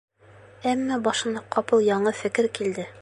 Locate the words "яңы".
1.89-2.15